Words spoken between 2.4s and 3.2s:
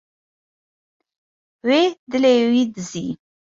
wî dizî.